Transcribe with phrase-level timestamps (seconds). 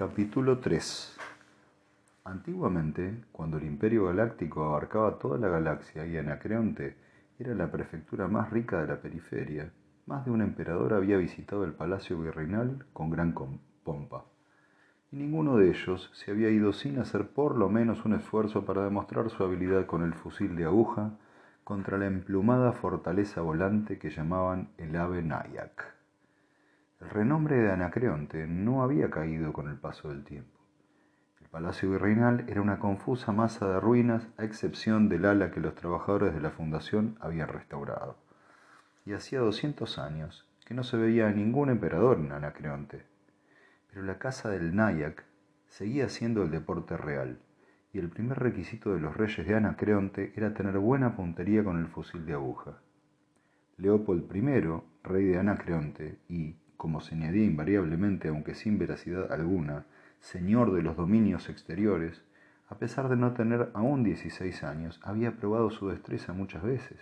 [0.00, 1.18] Capítulo 3
[2.24, 6.96] Antiguamente, cuando el imperio galáctico abarcaba toda la galaxia y Anacreonte
[7.38, 9.70] era la prefectura más rica de la periferia,
[10.06, 13.34] más de un emperador había visitado el palacio virreinal con gran
[13.84, 14.24] pompa.
[15.12, 18.84] Y ninguno de ellos se había ido sin hacer por lo menos un esfuerzo para
[18.84, 21.18] demostrar su habilidad con el fusil de aguja
[21.62, 25.99] contra la emplumada fortaleza volante que llamaban el ave Nayak.
[27.00, 30.60] El renombre de Anacreonte no había caído con el paso del tiempo.
[31.40, 35.74] El palacio virreinal era una confusa masa de ruinas, a excepción del ala que los
[35.74, 38.16] trabajadores de la fundación habían restaurado.
[39.06, 43.02] Y hacía doscientos años que no se veía ningún emperador en Anacreonte.
[43.88, 45.24] Pero la casa del Nayak
[45.68, 47.40] seguía siendo el deporte real,
[47.92, 51.88] y el primer requisito de los reyes de Anacreonte era tener buena puntería con el
[51.88, 52.78] fusil de aguja.
[53.78, 59.84] Leopold I, rey de Anacreonte, y, como se añadía invariablemente, aunque sin veracidad alguna,
[60.20, 62.24] señor de los dominios exteriores,
[62.70, 66.98] a pesar de no tener aún 16 años, había probado su destreza muchas veces.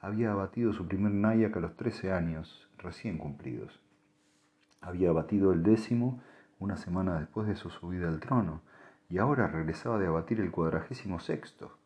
[0.00, 3.80] Había abatido su primer nayak a los 13 años, recién cumplidos.
[4.80, 6.20] Había abatido el décimo
[6.58, 8.60] una semana después de su subida al trono,
[9.08, 11.78] y ahora regresaba de abatir el cuadragésimo sexto.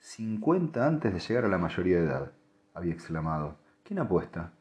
[0.00, 2.32] Cincuenta antes de llegar a la mayoría de edad,
[2.74, 3.56] había exclamado.
[3.84, 4.52] ¿Quién apuesta?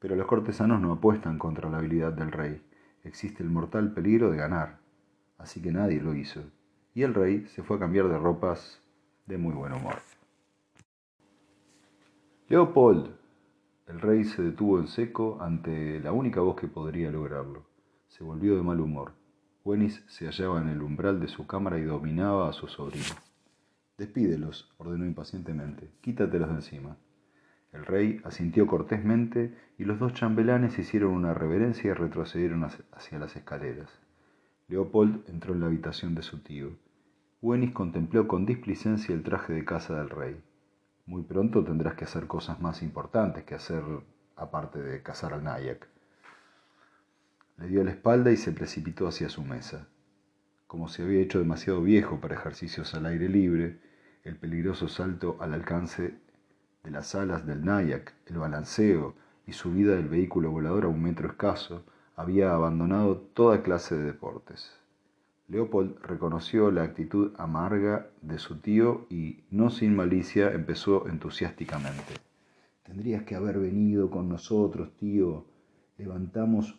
[0.00, 2.60] Pero los cortesanos no apuestan contra la habilidad del rey.
[3.04, 4.80] Existe el mortal peligro de ganar.
[5.38, 6.42] Así que nadie lo hizo.
[6.94, 8.80] Y el rey se fue a cambiar de ropas
[9.26, 9.96] de muy buen humor.
[12.48, 13.10] Leopold.
[13.86, 17.64] El rey se detuvo en seco ante la única voz que podría lograrlo.
[18.08, 19.12] Se volvió de mal humor.
[19.64, 23.14] Wenis se hallaba en el umbral de su cámara y dominaba a su sobrino.
[23.98, 25.90] Despídelos, ordenó impacientemente.
[26.00, 26.96] Quítatelos de encima.
[27.72, 33.36] El rey asintió cortésmente y los dos chambelanes hicieron una reverencia y retrocedieron hacia las
[33.36, 33.90] escaleras.
[34.68, 36.76] Leopold entró en la habitación de su tío.
[37.42, 40.42] Wenis contempló con displicencia el traje de casa del rey.
[41.06, 43.82] Muy pronto tendrás que hacer cosas más importantes que hacer
[44.36, 45.88] aparte de cazar al Nayak.
[47.58, 49.88] Le dio la espalda y se precipitó hacia su mesa.
[50.66, 53.80] Como se había hecho demasiado viejo para ejercicios al aire libre,
[54.22, 56.14] el peligroso salto al alcance
[56.82, 59.14] de las alas del Nayak, el balanceo
[59.46, 61.84] y subida del vehículo volador a un metro escaso,
[62.16, 64.72] había abandonado toda clase de deportes.
[65.48, 72.14] Leopold reconoció la actitud amarga de su tío y, no sin malicia, empezó entusiásticamente.
[72.84, 75.46] Tendrías que haber venido con nosotros, tío.
[75.98, 76.78] Levantamos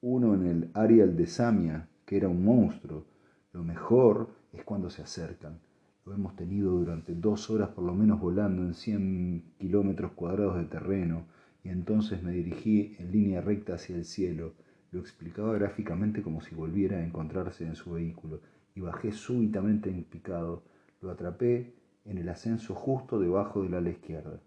[0.00, 3.04] uno en el Arial de Samia, que era un monstruo.
[3.52, 5.60] Lo mejor es cuando se acercan.
[6.06, 10.66] Lo hemos tenido durante dos horas por lo menos volando en 100 kilómetros cuadrados de
[10.66, 11.26] terreno
[11.64, 14.54] y entonces me dirigí en línea recta hacia el cielo.
[14.92, 18.40] Lo explicaba gráficamente como si volviera a encontrarse en su vehículo
[18.76, 20.62] y bajé súbitamente en picado.
[21.02, 21.74] Lo atrapé
[22.04, 24.38] en el ascenso justo debajo del ala izquierda.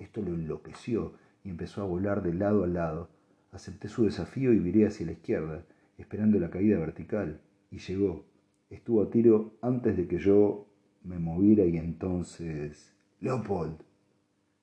[0.00, 1.12] Esto lo enloqueció
[1.44, 3.08] y empezó a volar de lado a lado.
[3.52, 5.64] Acepté su desafío y viré hacia la izquierda,
[5.96, 8.24] esperando la caída vertical, y llegó.
[8.68, 10.66] Estuvo a tiro antes de que yo
[11.04, 12.92] me moviera y entonces...
[13.20, 13.76] Leopold.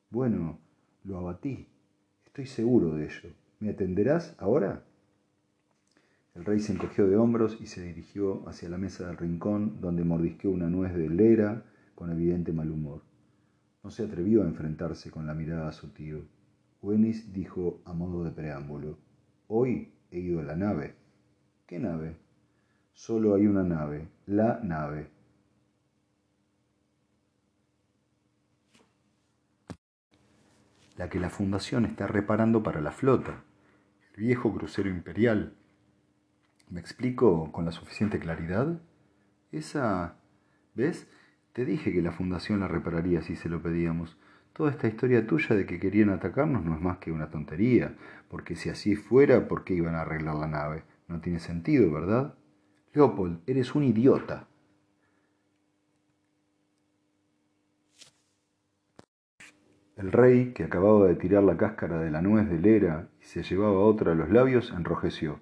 [0.09, 0.59] Bueno,
[1.03, 1.67] lo abatí.
[2.25, 3.29] Estoy seguro de ello.
[3.59, 4.83] ¿Me atenderás ahora?
[6.33, 10.03] El rey se encogió de hombros y se dirigió hacia la mesa del rincón, donde
[10.03, 11.63] mordisqueó una nuez de lera
[11.95, 13.01] con evidente mal humor.
[13.83, 16.25] No se atrevió a enfrentarse con la mirada a su tío.
[16.81, 18.97] Wenis dijo a modo de preámbulo,
[19.47, 20.95] Hoy he ido a la nave.
[21.67, 22.15] ¿Qué nave?
[22.93, 25.09] Solo hay una nave, la nave.
[31.01, 33.43] La que la Fundación está reparando para la flota,
[34.13, 35.55] el viejo crucero imperial.
[36.69, 38.79] ¿Me explico con la suficiente claridad?
[39.51, 40.17] Esa...
[40.75, 41.07] ¿Ves?
[41.53, 44.15] Te dije que la Fundación la repararía si se lo pedíamos.
[44.53, 47.95] Toda esta historia tuya de que querían atacarnos no es más que una tontería,
[48.29, 50.83] porque si así fuera, ¿por qué iban a arreglar la nave?
[51.07, 52.35] No tiene sentido, ¿verdad?
[52.93, 54.49] Leopold, eres un idiota.
[59.97, 63.43] El rey, que acababa de tirar la cáscara de la nuez de lera y se
[63.43, 65.41] llevaba otra a los labios, enrojeció.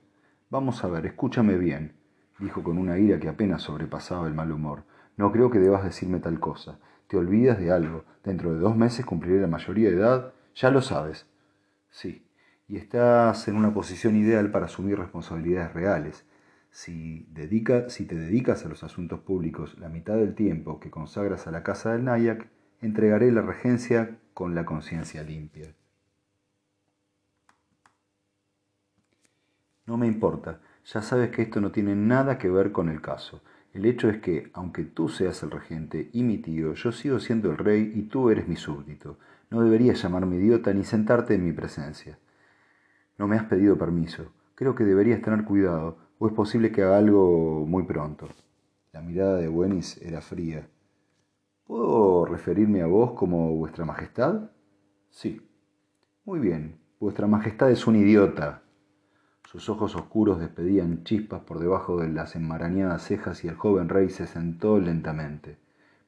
[0.50, 1.94] Vamos a ver, escúchame bien,
[2.40, 4.84] dijo con una ira que apenas sobrepasaba el mal humor.
[5.18, 6.80] No creo que debas decirme tal cosa.
[7.08, 8.06] Te olvidas de algo.
[8.24, 10.34] Dentro de dos meses cumpliré la mayoría de edad.
[10.56, 11.28] Ya lo sabes.
[11.90, 12.26] Sí,
[12.68, 16.26] y estás en una posición ideal para asumir responsabilidades reales.
[16.72, 21.48] Si, dedica, si te dedicas a los asuntos públicos la mitad del tiempo que consagras
[21.48, 22.48] a la casa del Nayak,
[22.82, 25.76] entregaré la regencia con la conciencia limpia.
[29.86, 33.42] No me importa, ya sabes que esto no tiene nada que ver con el caso.
[33.74, 37.52] El hecho es que, aunque tú seas el regente y mi tío, yo sigo siendo
[37.52, 39.18] el rey y tú eres mi súbdito.
[39.50, 42.18] No deberías llamarme idiota ni sentarte en mi presencia.
[43.18, 44.32] No me has pedido permiso.
[44.56, 48.30] Creo que deberías tener cuidado, o es posible que haga algo muy pronto.
[48.94, 50.66] La mirada de Wenis era fría.
[51.70, 54.50] ¿Puedo referirme a vos como vuestra majestad?
[55.12, 55.40] Sí.
[56.26, 56.80] Muy bien.
[57.00, 58.64] Vuestra majestad es un idiota.
[59.44, 64.10] Sus ojos oscuros despedían chispas por debajo de las enmarañadas cejas y el joven rey
[64.10, 65.60] se sentó lentamente.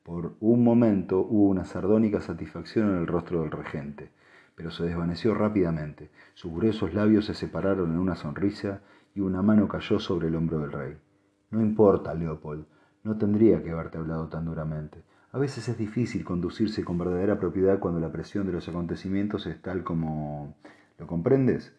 [0.01, 4.09] Por un momento hubo una sardónica satisfacción en el rostro del regente
[4.55, 6.09] pero se desvaneció rápidamente.
[6.33, 8.81] Sus gruesos labios se separaron en una sonrisa
[9.13, 10.97] y una mano cayó sobre el hombro del rey.
[11.51, 12.65] No importa, Leopold,
[13.03, 15.03] no tendría que haberte hablado tan duramente.
[15.33, 19.62] A veces es difícil conducirse con verdadera propiedad cuando la presión de los acontecimientos es
[19.62, 20.57] tal como...
[20.98, 21.74] ¿Lo comprendes?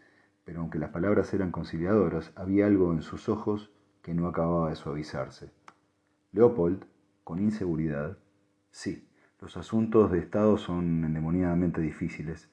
[0.45, 3.71] Pero aunque las palabras eran conciliadoras, había algo en sus ojos
[4.03, 5.51] que no acababa de suavizarse.
[6.33, 6.85] Leopold,
[7.25, 8.19] con inseguridad,
[8.71, 9.07] sí,
[9.41, 12.49] los asuntos de Estado son endemoniadamente difíciles,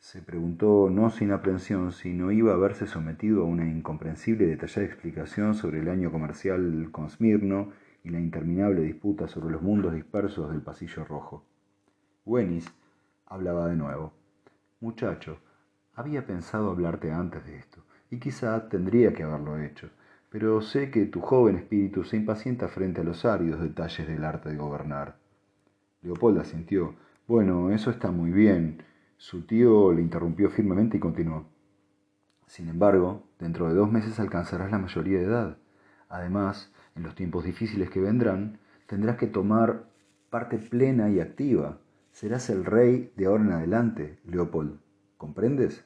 [0.00, 4.48] se preguntó no sin aprensión si no iba a verse sometido a una incomprensible y
[4.48, 7.72] detallada explicación sobre el año comercial con Smirno
[8.04, 11.44] y la interminable disputa sobre los mundos dispersos del pasillo rojo.
[12.24, 12.72] Wenis
[13.26, 14.12] hablaba de nuevo.
[14.80, 15.38] Muchacho,
[15.94, 19.90] había pensado hablarte antes de esto, y quizá tendría que haberlo hecho,
[20.30, 24.48] pero sé que tu joven espíritu se impacienta frente a los áridos detalles del arte
[24.48, 25.16] de gobernar.
[26.02, 26.94] Leopoldo asintió.
[27.26, 28.82] Bueno, eso está muy bien,
[29.16, 31.44] su tío le interrumpió firmemente y continuó.
[32.46, 35.58] Sin embargo, dentro de dos meses alcanzarás la mayoría de edad.
[36.08, 39.84] Además, en los tiempos difíciles que vendrán, tendrás que tomar
[40.30, 41.78] parte plena y activa.
[42.12, 44.78] Serás el rey de ahora en adelante, Leopold.
[45.16, 45.84] ¿Comprendes?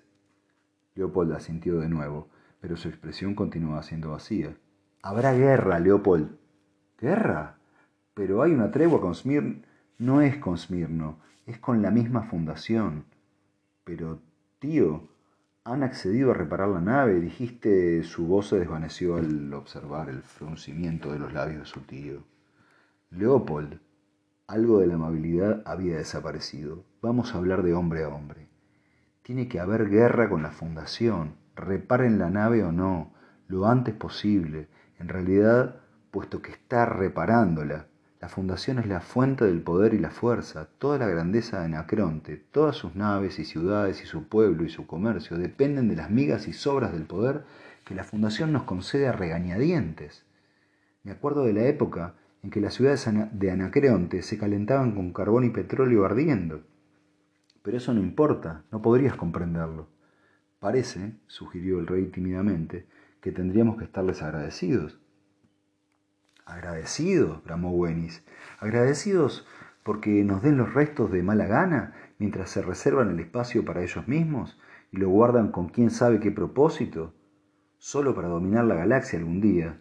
[0.95, 2.29] Leopold asintió de nuevo,
[2.61, 4.57] pero su expresión continuaba siendo vacía.
[5.03, 6.37] Habrá guerra, Leopold.
[6.99, 7.59] ¿Guerra?
[8.15, 9.63] Pero hay una tregua con Smirno.
[9.99, 13.05] No es con Smirno, es con la misma fundación.
[13.85, 14.21] Pero,
[14.59, 15.09] tío,
[15.65, 18.03] han accedido a reparar la nave, dijiste.
[18.05, 22.23] Su voz se desvaneció al observar el fruncimiento de los labios de su tío.
[23.11, 23.81] Leopold,
[24.47, 26.85] algo de la amabilidad había desaparecido.
[27.01, 28.47] Vamos a hablar de hombre a hombre.
[29.23, 31.37] Tiene que haber guerra con la fundación.
[31.57, 33.15] Reparen la nave o no,
[33.49, 34.69] lo antes posible.
[34.99, 37.87] En realidad, puesto que está reparándola,
[38.25, 40.67] la fundación es la fuente del poder y la fuerza.
[40.79, 44.87] Toda la grandeza de Anacronte, todas sus naves y ciudades y su pueblo y su
[44.87, 47.45] comercio dependen de las migas y sobras del poder
[47.85, 50.25] que la fundación nos concede a regañadientes.
[51.03, 55.45] Me acuerdo de la época en que las ciudades de Anacreonte se calentaban con carbón
[55.45, 56.63] y petróleo ardiendo.
[57.63, 59.89] Pero eso no importa, no podrías comprenderlo.
[60.61, 62.87] Parece, sugirió el rey tímidamente,
[63.21, 64.99] que tendríamos que estarles agradecidos.
[66.47, 68.25] Agradecidos, bramó Wenis.
[68.61, 69.47] Agradecidos
[69.83, 74.09] porque nos den los restos de mala gana mientras se reservan el espacio para ellos
[74.09, 74.59] mismos
[74.91, 77.15] y lo guardan con quién sabe qué propósito,
[77.79, 79.81] solo para dominar la galaxia algún día.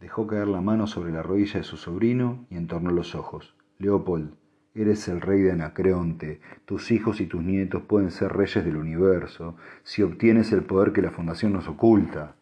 [0.00, 3.56] Dejó caer la mano sobre la rodilla de su sobrino y entornó los ojos.
[3.78, 4.34] Leopold,
[4.74, 6.40] eres el rey de Anacreonte.
[6.64, 11.02] Tus hijos y tus nietos pueden ser reyes del universo si obtienes el poder que
[11.02, 12.36] la Fundación nos oculta.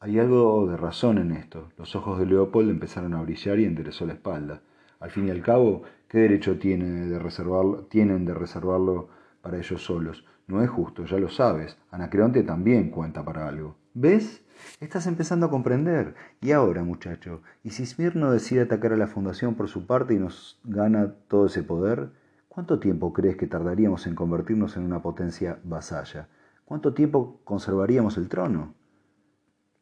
[0.00, 1.72] Hay algo de razón en esto.
[1.76, 4.60] Los ojos de Leopold empezaron a brillar y enderezó la espalda.
[5.00, 9.08] Al fin y al cabo, ¿qué derecho tienen de reservarlo
[9.42, 10.24] para ellos solos?
[10.46, 11.76] No es justo, ya lo sabes.
[11.90, 13.74] Anacreonte también cuenta para algo.
[13.92, 14.44] ¿Ves?
[14.78, 16.14] Estás empezando a comprender.
[16.40, 20.18] Y ahora, muchacho, ¿y si Smirno decide atacar a la Fundación por su parte y
[20.20, 22.10] nos gana todo ese poder?
[22.48, 26.28] ¿Cuánto tiempo crees que tardaríamos en convertirnos en una potencia vasalla?
[26.64, 28.77] ¿Cuánto tiempo conservaríamos el trono?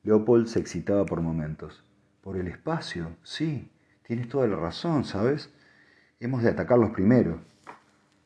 [0.06, 1.82] Leopold se excitaba por momentos.
[2.20, 3.72] Por el espacio, sí,
[4.06, 5.50] tienes toda la razón, ¿sabes?
[6.20, 7.40] Hemos de atacarlos primero.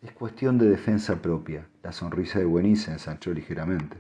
[0.03, 1.67] Es cuestión de defensa propia.
[1.83, 3.97] La sonrisa de Buenis se ensanchó ligeramente.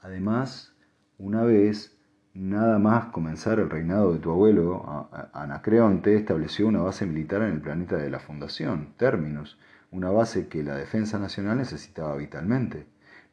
[0.00, 0.74] Además,
[1.16, 1.96] una vez,
[2.34, 7.62] nada más comenzar el reinado de tu abuelo, Anacreonte estableció una base militar en el
[7.62, 9.56] planeta de la Fundación, Terminus,
[9.90, 12.84] una base que la defensa nacional necesitaba vitalmente.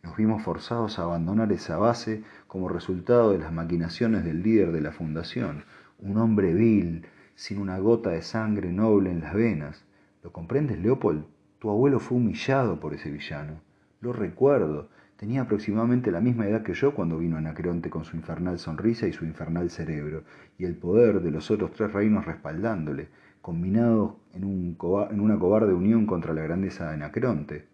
[0.01, 4.81] Nos vimos forzados a abandonar esa base como resultado de las maquinaciones del líder de
[4.81, 5.65] la fundación,
[5.99, 9.85] un hombre vil, sin una gota de sangre noble en las venas.
[10.23, 11.25] ¿Lo comprendes, Leopold?
[11.59, 13.61] Tu abuelo fue humillado por ese villano.
[14.01, 14.89] Lo recuerdo.
[15.17, 19.11] Tenía aproximadamente la misma edad que yo cuando vino Anacreonte con su infernal sonrisa y
[19.11, 20.23] su infernal cerebro,
[20.57, 23.09] y el poder de los otros tres reinos respaldándole,
[23.41, 27.67] combinados en, en una cobarde unión contra la grandeza de Anacreonte.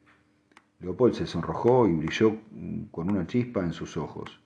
[0.80, 2.38] Leopold se sonrojó y brilló
[2.92, 4.40] con una chispa en sus ojos.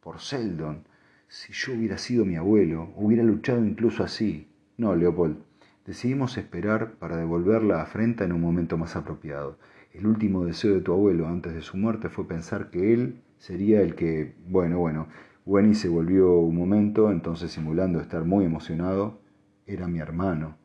[0.00, 0.84] por Seldon.
[1.28, 4.48] Si yo hubiera sido mi abuelo, hubiera luchado incluso así.
[4.76, 5.38] No, Leopold.
[5.86, 9.58] Decidimos esperar para devolver la afrenta en un momento más apropiado.
[9.92, 13.80] El último deseo de tu abuelo antes de su muerte fue pensar que él sería
[13.82, 14.34] el que...
[14.48, 15.08] Bueno, bueno.
[15.46, 19.20] Wenny se volvió un momento, entonces simulando estar muy emocionado,
[19.66, 20.56] era mi hermano.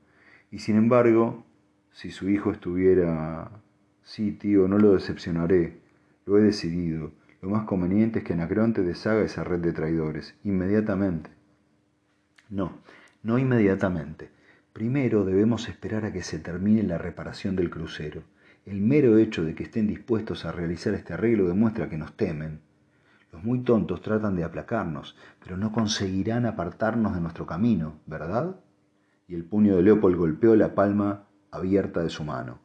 [0.52, 1.44] Y sin embargo,
[1.92, 3.52] si su hijo estuviera...
[4.10, 5.82] Sí, tío, no lo decepcionaré.
[6.26, 7.12] Lo he decidido.
[7.44, 11.30] Lo más conveniente es que Anacreonte deshaga esa red de traidores, inmediatamente.
[12.50, 12.80] No,
[13.22, 14.32] no inmediatamente.
[14.74, 18.24] Primero debemos esperar a que se termine la reparación del crucero.
[18.66, 22.62] El mero hecho de que estén dispuestos a realizar este arreglo demuestra que nos temen.
[23.32, 28.56] Los muy tontos tratan de aplacarnos, pero no conseguirán apartarnos de nuestro camino, ¿verdad?
[29.28, 32.58] Y el puño de Leopold golpeó la palma abierta de su mano.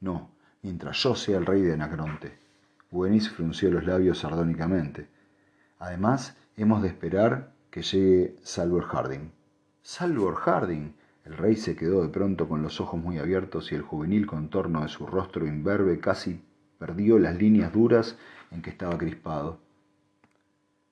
[0.00, 2.38] No, mientras yo sea el rey de Anacronte.
[2.90, 5.08] Buenis frunció los labios sardónicamente.
[5.78, 9.30] Además, hemos de esperar que llegue Salvor Harding.
[9.82, 10.94] Salvor Harding.
[11.24, 14.82] El rey se quedó de pronto con los ojos muy abiertos y el juvenil contorno
[14.82, 16.42] de su rostro imberbe casi
[16.78, 18.16] perdió las líneas duras
[18.50, 19.58] en que estaba crispado.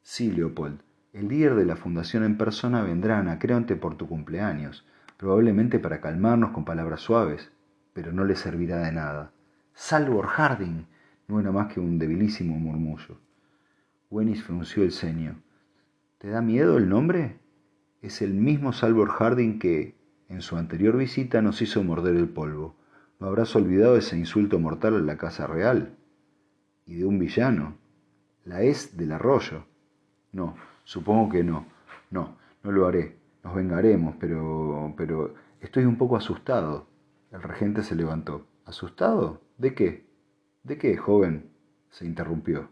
[0.02, 0.80] Sí, Leopold,
[1.12, 4.85] el líder de la fundación en persona vendrá a Anacreonte por tu cumpleaños,
[5.16, 7.52] probablemente para calmarnos con palabras suaves,
[7.92, 9.30] pero no le servirá de nada.
[9.76, 10.87] Salvor Harding
[11.26, 13.19] no era más que un debilísimo murmullo.
[14.09, 15.43] Wenis frunció el ceño.
[16.19, 17.40] ¿Te da miedo el nombre?
[18.00, 19.97] Es el mismo Salvor Harding que,
[20.28, 22.76] en su anterior visita, nos hizo morder el polvo.
[23.19, 25.97] ¿No habrás olvidado ese insulto mortal a la casa real?
[26.87, 27.76] Y de un villano.
[28.45, 29.64] La es del arroyo.
[30.31, 30.54] No,
[30.85, 31.66] supongo que no.
[32.12, 33.16] No, no lo haré.
[33.43, 34.95] Nos vengaremos, pero...
[34.97, 35.35] pero...
[35.61, 36.87] estoy un poco asustado.
[37.33, 38.47] El regente se levantó.
[38.64, 39.42] ¿Asustado?
[39.59, 40.06] ¿De qué?
[40.62, 41.50] ¿De qué, joven?
[41.90, 42.71] se interrumpió.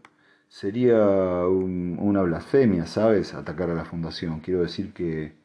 [0.49, 3.33] Sería una blasfemia, ¿sabes?
[3.33, 4.41] Atacar a la fundación.
[4.41, 5.35] Quiero decir que...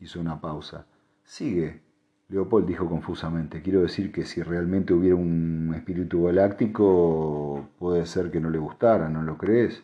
[0.00, 0.86] hizo una pausa.
[1.24, 1.80] Sigue.
[2.28, 3.62] Leopold dijo confusamente.
[3.62, 9.08] Quiero decir que si realmente hubiera un espíritu galáctico, puede ser que no le gustara,
[9.08, 9.82] ¿no lo crees?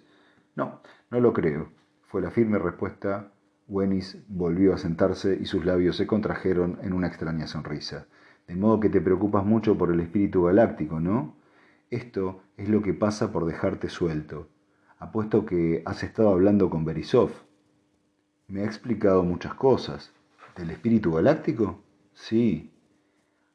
[0.54, 1.70] No, no lo creo.
[2.02, 3.32] Fue la firme respuesta.
[3.68, 8.06] Wenis volvió a sentarse y sus labios se contrajeron en una extraña sonrisa.
[8.46, 11.34] De modo que te preocupas mucho por el espíritu galáctico, ¿no?
[11.90, 14.48] Esto es lo que pasa por dejarte suelto.
[14.98, 17.30] Apuesto que has estado hablando con Berisov.
[18.48, 20.12] Me ha explicado muchas cosas.
[20.56, 21.82] ¿Del espíritu galáctico?
[22.14, 22.70] Sí.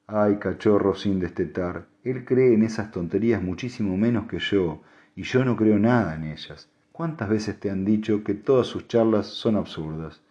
[0.07, 1.88] Ay, cachorro sin destetar.
[2.03, 4.81] Él cree en esas tonterías muchísimo menos que yo,
[5.15, 6.69] y yo no creo nada en ellas.
[6.91, 10.21] ¿Cuántas veces te han dicho que todas sus charlas son absurdas?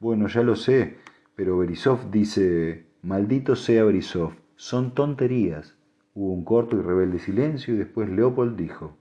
[0.00, 0.96] Bueno, ya lo sé,
[1.36, 5.76] pero Berisov dice, maldito sea Berisov, son tonterías.
[6.14, 8.96] Hubo un corto y rebelde silencio y después Leopold dijo,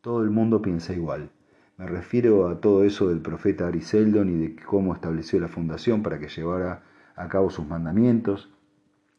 [0.00, 1.30] todo el mundo piensa igual.
[1.78, 6.18] Me refiero a todo eso del profeta Ariseldon y de cómo estableció la fundación para
[6.18, 6.84] que llevara
[7.16, 8.52] a cabo sus mandamientos,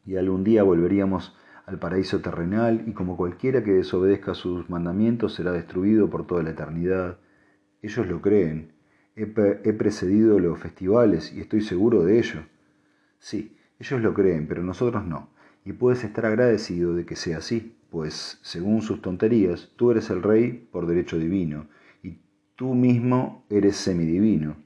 [0.06, 1.36] y algún día volveríamos
[1.66, 6.52] al paraíso terrenal, y como cualquiera que desobedezca sus mandamientos será destruido por toda la
[6.52, 7.18] eternidad.
[7.82, 8.74] Ellos lo creen.
[9.16, 12.42] He precedido los festivales y estoy seguro de ello.
[13.20, 15.34] Sí, ellos lo creen, pero nosotros no
[15.66, 20.22] y puedes estar agradecido de que sea así, pues, según sus tonterías, tú eres el
[20.22, 21.68] rey por derecho divino,
[22.02, 22.18] y
[22.56, 24.58] tú mismo eres semidivino.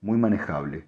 [0.00, 0.84] Muy manejable.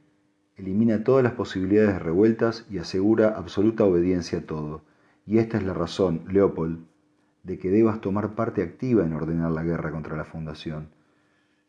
[0.57, 4.83] Elimina todas las posibilidades de revueltas y asegura absoluta obediencia a todo.
[5.27, 6.79] Y esta es la razón, Leopold,
[7.43, 10.89] de que debas tomar parte activa en ordenar la guerra contra la Fundación.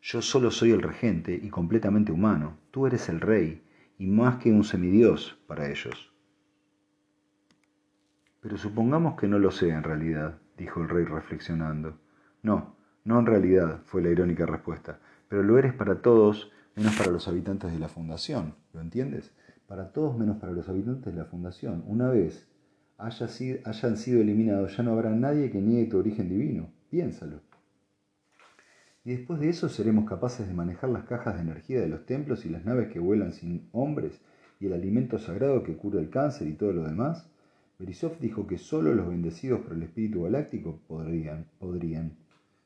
[0.00, 2.56] Yo solo soy el regente y completamente humano.
[2.70, 3.62] Tú eres el rey,
[3.98, 6.12] y más que un semidios para ellos.
[8.40, 11.98] Pero supongamos que no lo sea en realidad, dijo el rey reflexionando.
[12.42, 17.10] No, no en realidad, fue la irónica respuesta, pero lo eres para todos menos para
[17.10, 19.34] los habitantes de la fundación, ¿lo entiendes?
[19.66, 21.82] Para todos menos para los habitantes de la fundación.
[21.86, 22.48] Una vez
[22.98, 26.70] hayan sido eliminados, ya no habrá nadie que niegue tu origen divino.
[26.90, 27.40] Piénsalo.
[29.08, 32.44] Y después de eso seremos capaces de manejar las cajas de energía de los templos
[32.44, 34.20] y las naves que vuelan sin hombres
[34.60, 37.26] y el alimento sagrado que cura el cáncer y todo lo demás.
[37.78, 42.18] Berisov dijo que solo los bendecidos por el espíritu galáctico podrían, podrían.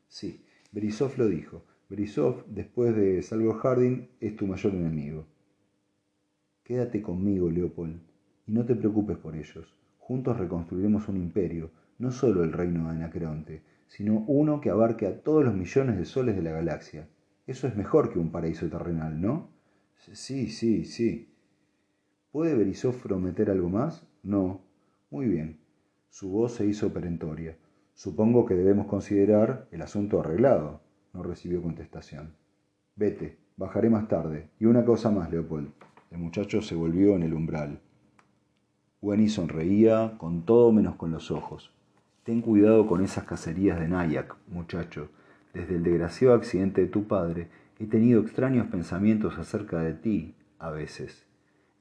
[0.08, 1.62] Sí, Berisov lo dijo.
[1.88, 5.25] Berisov, después de Salvo Harding, es tu mayor enemigo.
[6.64, 8.00] Quédate conmigo, Leopold,
[8.49, 9.72] y no te preocupes por ellos.
[10.00, 11.70] Juntos reconstruiremos un imperio,
[12.00, 16.06] no solo el reino de Anacreonte, sino uno que abarque a todos los millones de
[16.06, 17.11] soles de la galaxia.
[17.46, 19.50] Eso es mejor que un paraíso terrenal, ¿no?
[20.14, 21.30] Sí, sí, sí.
[22.30, 24.08] ¿Puede Berisov prometer algo más?
[24.22, 24.62] No,
[25.11, 25.61] muy bien.
[26.08, 27.58] Su voz se hizo perentoria.
[27.92, 30.80] Supongo que debemos considerar el asunto arreglado.
[31.12, 32.34] No recibió contestación.
[32.96, 34.49] Vete, bajaré más tarde.
[34.58, 35.70] Y una cosa más, Leopold.
[36.11, 37.78] El muchacho se volvió en el umbral.
[39.02, 41.75] Wenny sonreía con todo menos con los ojos.
[42.24, 45.08] Ten cuidado con esas cacerías de Nayak, muchacho.
[45.52, 47.48] Desde el desgraciado accidente de tu padre
[47.80, 51.26] he tenido extraños pensamientos acerca de ti, a veces.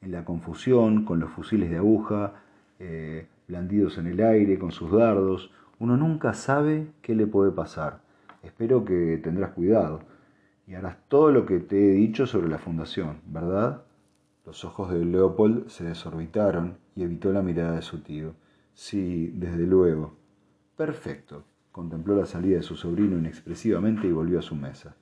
[0.01, 2.41] En la confusión, con los fusiles de aguja,
[2.79, 8.01] eh, blandidos en el aire, con sus dardos, uno nunca sabe qué le puede pasar.
[8.41, 10.01] Espero que tendrás cuidado
[10.65, 13.83] y harás todo lo que te he dicho sobre la fundación, ¿verdad?
[14.43, 18.33] Los ojos de Leopold se desorbitaron y evitó la mirada de su tío.
[18.73, 20.20] Sí, desde luego.
[20.81, 21.43] Perfecto.
[21.71, 24.95] Contempló la salida de su sobrino inexpresivamente y volvió a su mesa.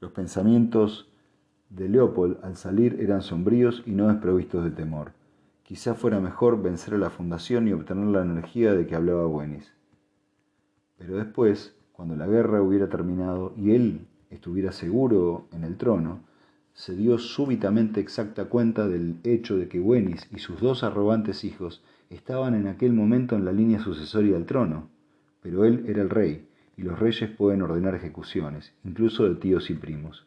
[0.00, 1.08] Los pensamientos
[1.70, 5.12] de Leopold al salir eran sombríos y no desprovistos de temor.
[5.62, 9.72] Quizá fuera mejor vencer a la fundación y obtener la energía de que hablaba Buenis.
[10.98, 16.24] Pero después, cuando la guerra hubiera terminado y él estuviera seguro en el trono,
[16.72, 21.84] se dio súbitamente exacta cuenta del hecho de que Buenis y sus dos arrogantes hijos
[22.10, 24.92] estaban en aquel momento en la línea sucesoria al trono,
[25.44, 29.74] pero él era el rey, y los reyes pueden ordenar ejecuciones, incluso de tíos y
[29.74, 30.26] primos.